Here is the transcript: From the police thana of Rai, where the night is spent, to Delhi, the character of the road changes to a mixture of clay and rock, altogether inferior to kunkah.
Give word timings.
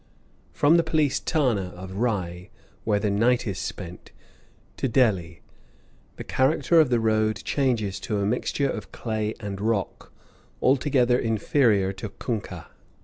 From 0.51 0.77
the 0.77 0.83
police 0.83 1.19
thana 1.19 1.65
of 1.75 1.93
Rai, 1.97 2.49
where 2.85 2.99
the 2.99 3.11
night 3.11 3.45
is 3.45 3.59
spent, 3.59 4.11
to 4.77 4.87
Delhi, 4.87 5.43
the 6.15 6.23
character 6.23 6.79
of 6.79 6.89
the 6.89 6.99
road 6.99 7.35
changes 7.43 7.99
to 7.99 8.17
a 8.17 8.25
mixture 8.25 8.67
of 8.71 8.91
clay 8.91 9.35
and 9.39 9.61
rock, 9.61 10.11
altogether 10.59 11.19
inferior 11.19 11.93
to 11.93 12.09
kunkah. 12.09 12.71